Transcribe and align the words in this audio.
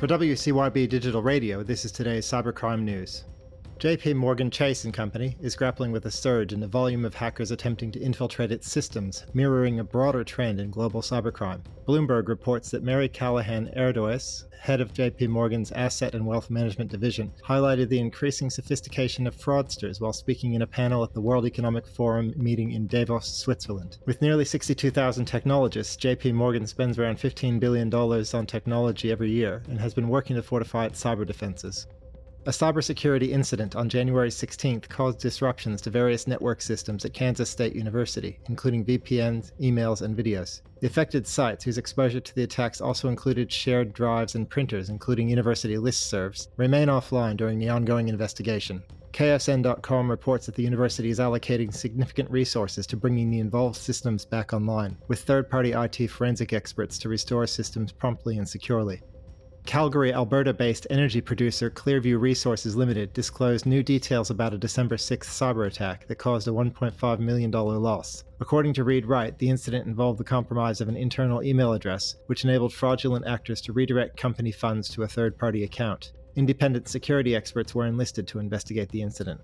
For 0.00 0.06
WCYB 0.06 0.88
Digital 0.88 1.20
Radio, 1.20 1.62
this 1.62 1.84
is 1.84 1.92
today's 1.92 2.24
cybercrime 2.24 2.80
news. 2.80 3.24
JP 3.80 4.16
Morgan 4.16 4.50
Chase 4.50 4.84
and 4.84 4.92
Company 4.92 5.38
is 5.40 5.56
grappling 5.56 5.90
with 5.90 6.04
a 6.04 6.10
surge 6.10 6.52
in 6.52 6.60
the 6.60 6.66
volume 6.66 7.02
of 7.02 7.14
hackers 7.14 7.50
attempting 7.50 7.90
to 7.92 7.98
infiltrate 7.98 8.52
its 8.52 8.70
systems, 8.70 9.24
mirroring 9.32 9.80
a 9.80 9.84
broader 9.84 10.22
trend 10.22 10.60
in 10.60 10.70
global 10.70 11.00
cybercrime. 11.00 11.62
Bloomberg 11.88 12.28
reports 12.28 12.70
that 12.70 12.82
Mary 12.82 13.08
Callahan 13.08 13.70
Erdoes, 13.78 14.44
head 14.60 14.82
of 14.82 14.92
JP 14.92 15.30
Morgan's 15.30 15.72
Asset 15.72 16.14
and 16.14 16.26
Wealth 16.26 16.50
Management 16.50 16.90
Division, 16.90 17.32
highlighted 17.42 17.88
the 17.88 17.98
increasing 17.98 18.50
sophistication 18.50 19.26
of 19.26 19.34
fraudsters 19.34 19.98
while 19.98 20.12
speaking 20.12 20.52
in 20.52 20.60
a 20.60 20.66
panel 20.66 21.02
at 21.02 21.14
the 21.14 21.22
World 21.22 21.46
Economic 21.46 21.86
Forum 21.86 22.34
meeting 22.36 22.72
in 22.72 22.86
Davos, 22.86 23.34
Switzerland. 23.34 23.96
With 24.04 24.20
nearly 24.20 24.44
62,000 24.44 25.24
technologists, 25.24 25.96
JP 25.96 26.34
Morgan 26.34 26.66
spends 26.66 26.98
around 26.98 27.16
$15 27.16 27.58
billion 27.58 27.90
on 27.94 28.46
technology 28.46 29.10
every 29.10 29.30
year 29.30 29.62
and 29.70 29.80
has 29.80 29.94
been 29.94 30.10
working 30.10 30.36
to 30.36 30.42
fortify 30.42 30.84
its 30.84 31.02
cyber 31.02 31.26
defenses. 31.26 31.86
A 32.46 32.50
cybersecurity 32.50 33.32
incident 33.32 33.76
on 33.76 33.90
January 33.90 34.30
16th 34.30 34.88
caused 34.88 35.18
disruptions 35.18 35.82
to 35.82 35.90
various 35.90 36.26
network 36.26 36.62
systems 36.62 37.04
at 37.04 37.12
Kansas 37.12 37.50
State 37.50 37.76
University, 37.76 38.38
including 38.48 38.82
VPNs, 38.82 39.52
emails, 39.60 40.00
and 40.00 40.16
videos. 40.16 40.62
The 40.80 40.86
affected 40.86 41.26
sites, 41.26 41.64
whose 41.64 41.76
exposure 41.76 42.18
to 42.18 42.34
the 42.34 42.44
attacks 42.44 42.80
also 42.80 43.08
included 43.08 43.52
shared 43.52 43.92
drives 43.92 44.36
and 44.36 44.48
printers, 44.48 44.88
including 44.88 45.28
university 45.28 45.74
listservs, 45.74 46.48
remain 46.56 46.88
offline 46.88 47.36
during 47.36 47.58
the 47.58 47.68
ongoing 47.68 48.08
investigation. 48.08 48.82
KSN.com 49.12 50.10
reports 50.10 50.46
that 50.46 50.54
the 50.54 50.62
university 50.62 51.10
is 51.10 51.18
allocating 51.18 51.74
significant 51.74 52.30
resources 52.30 52.86
to 52.86 52.96
bringing 52.96 53.30
the 53.30 53.40
involved 53.40 53.76
systems 53.76 54.24
back 54.24 54.54
online, 54.54 54.96
with 55.08 55.24
third 55.24 55.50
party 55.50 55.72
IT 55.72 56.08
forensic 56.08 56.54
experts 56.54 56.98
to 57.00 57.10
restore 57.10 57.46
systems 57.46 57.92
promptly 57.92 58.38
and 58.38 58.48
securely. 58.48 59.02
Calgary, 59.66 60.12
Alberta 60.12 60.52
based 60.52 60.86
energy 60.90 61.20
producer 61.20 61.70
Clearview 61.70 62.20
Resources 62.20 62.74
Limited 62.74 63.12
disclosed 63.12 63.66
new 63.66 63.82
details 63.82 64.30
about 64.30 64.54
a 64.54 64.58
December 64.58 64.96
6th 64.96 65.24
cyber 65.24 65.66
attack 65.66 66.06
that 66.08 66.16
caused 66.16 66.48
a 66.48 66.50
$1.5 66.50 67.18
million 67.20 67.50
loss. 67.50 68.24
According 68.40 68.72
to 68.74 68.84
Read 68.84 69.06
Write, 69.06 69.38
the 69.38 69.48
incident 69.48 69.86
involved 69.86 70.18
the 70.18 70.24
compromise 70.24 70.80
of 70.80 70.88
an 70.88 70.96
internal 70.96 71.42
email 71.42 71.72
address, 71.72 72.16
which 72.26 72.44
enabled 72.44 72.72
fraudulent 72.72 73.26
actors 73.26 73.60
to 73.60 73.72
redirect 73.72 74.16
company 74.16 74.50
funds 74.50 74.88
to 74.88 75.02
a 75.02 75.08
third 75.08 75.38
party 75.38 75.62
account. 75.62 76.12
Independent 76.36 76.88
security 76.88 77.36
experts 77.36 77.74
were 77.74 77.86
enlisted 77.86 78.26
to 78.28 78.38
investigate 78.38 78.88
the 78.88 79.02
incident. 79.02 79.40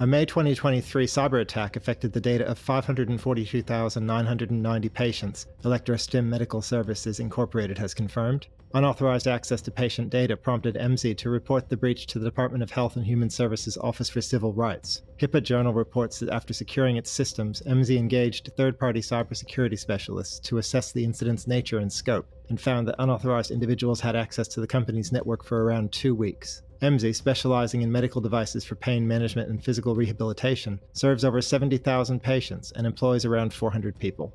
A 0.00 0.06
May 0.08 0.26
2023 0.26 1.06
cyber 1.06 1.40
attack 1.40 1.76
affected 1.76 2.12
the 2.12 2.20
data 2.20 2.44
of 2.48 2.58
542,990 2.58 4.88
patients, 4.88 5.46
Electrostim 5.62 6.24
Medical 6.24 6.60
Services 6.60 7.20
Incorporated 7.20 7.78
has 7.78 7.94
confirmed. 7.94 8.48
Unauthorized 8.74 9.28
access 9.28 9.62
to 9.62 9.70
patient 9.70 10.10
data 10.10 10.36
prompted 10.36 10.74
EMSI 10.74 11.16
to 11.18 11.30
report 11.30 11.68
the 11.68 11.76
breach 11.76 12.08
to 12.08 12.18
the 12.18 12.24
Department 12.24 12.64
of 12.64 12.72
Health 12.72 12.96
and 12.96 13.06
Human 13.06 13.30
Services 13.30 13.78
Office 13.80 14.08
for 14.08 14.20
Civil 14.20 14.52
Rights. 14.52 15.02
HIPAA 15.18 15.44
Journal 15.44 15.72
reports 15.72 16.18
that 16.18 16.30
after 16.30 16.52
securing 16.52 16.96
its 16.96 17.12
systems, 17.12 17.62
EMSI 17.64 17.96
engaged 17.96 18.50
third 18.56 18.76
party 18.76 18.98
cybersecurity 18.98 19.78
specialists 19.78 20.40
to 20.40 20.58
assess 20.58 20.90
the 20.90 21.04
incident's 21.04 21.46
nature 21.46 21.78
and 21.78 21.92
scope, 21.92 22.26
and 22.48 22.60
found 22.60 22.88
that 22.88 22.96
unauthorized 22.98 23.52
individuals 23.52 24.00
had 24.00 24.16
access 24.16 24.48
to 24.48 24.60
the 24.60 24.66
company's 24.66 25.12
network 25.12 25.44
for 25.44 25.62
around 25.62 25.92
two 25.92 26.16
weeks. 26.16 26.62
EMSI, 26.84 27.14
specializing 27.14 27.80
in 27.80 27.90
medical 27.90 28.20
devices 28.20 28.62
for 28.62 28.74
pain 28.74 29.08
management 29.08 29.48
and 29.48 29.64
physical 29.64 29.94
rehabilitation, 29.94 30.78
serves 30.92 31.24
over 31.24 31.40
70,000 31.40 32.22
patients 32.22 32.72
and 32.72 32.86
employs 32.86 33.24
around 33.24 33.54
400 33.54 33.98
people. 33.98 34.34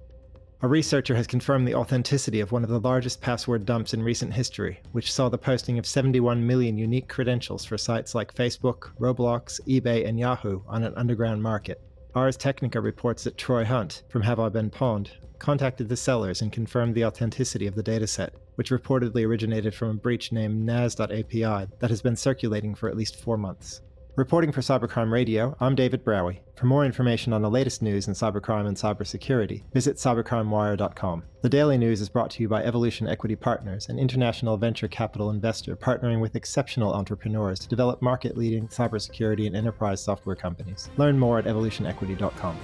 A 0.61 0.67
researcher 0.67 1.15
has 1.15 1.27
confirmed 1.27 1.67
the 1.67 1.75
authenticity 1.75 2.39
of 2.39 2.51
one 2.51 2.63
of 2.63 2.69
the 2.69 2.79
largest 2.79 3.21
password 3.21 3.65
dumps 3.65 3.93
in 3.93 4.01
recent 4.01 4.33
history, 4.33 4.81
which 4.91 5.13
saw 5.13 5.29
the 5.29 5.37
posting 5.37 5.77
of 5.77 5.85
71 5.85 6.45
million 6.45 6.77
unique 6.77 7.07
credentials 7.07 7.63
for 7.63 7.77
sites 7.77 8.15
like 8.15 8.33
Facebook, 8.33 8.91
Roblox, 8.99 9.61
eBay, 9.67 10.07
and 10.07 10.19
Yahoo 10.19 10.61
on 10.67 10.83
an 10.83 10.95
underground 10.95 11.43
market. 11.43 11.79
Ars 12.19 12.35
Technica 12.35 12.81
reports 12.81 13.23
that 13.23 13.37
Troy 13.37 13.63
Hunt, 13.63 14.03
from 14.09 14.23
Have 14.23 14.41
I 14.41 14.49
Been 14.49 14.69
Pwned, 14.69 15.11
contacted 15.39 15.87
the 15.87 15.95
sellers 15.95 16.41
and 16.41 16.51
confirmed 16.51 16.93
the 16.93 17.05
authenticity 17.05 17.65
of 17.65 17.75
the 17.75 17.81
dataset, 17.81 18.31
which 18.55 18.71
reportedly 18.71 19.25
originated 19.25 19.73
from 19.73 19.91
a 19.91 19.93
breach 19.93 20.33
named 20.33 20.65
Naz.API 20.65 21.67
that 21.79 21.89
has 21.89 22.01
been 22.01 22.17
circulating 22.17 22.75
for 22.75 22.89
at 22.89 22.97
least 22.97 23.15
four 23.15 23.37
months. 23.37 23.79
Reporting 24.19 24.51
for 24.51 24.59
Cybercrime 24.59 25.11
Radio, 25.11 25.55
I'm 25.61 25.75
David 25.75 26.03
Braue. 26.03 26.39
For 26.57 26.65
more 26.65 26.83
information 26.83 27.31
on 27.31 27.41
the 27.41 27.49
latest 27.49 27.81
news 27.81 28.05
in 28.05 28.13
cybercrime 28.13 28.67
and 28.67 28.75
cybersecurity, 28.75 29.63
visit 29.71 29.95
cybercrimewire.com. 29.95 31.23
The 31.41 31.47
daily 31.47 31.77
news 31.77 32.01
is 32.01 32.09
brought 32.09 32.29
to 32.31 32.41
you 32.43 32.49
by 32.49 32.61
Evolution 32.61 33.07
Equity 33.07 33.37
Partners, 33.37 33.87
an 33.87 33.97
international 33.97 34.57
venture 34.57 34.89
capital 34.89 35.29
investor 35.29 35.77
partnering 35.77 36.19
with 36.19 36.35
exceptional 36.35 36.93
entrepreneurs 36.93 37.59
to 37.59 37.69
develop 37.69 38.01
market 38.01 38.35
leading 38.35 38.67
cybersecurity 38.67 39.47
and 39.47 39.55
enterprise 39.55 40.03
software 40.03 40.35
companies. 40.35 40.89
Learn 40.97 41.17
more 41.17 41.39
at 41.39 41.45
evolutionequity.com. 41.45 42.59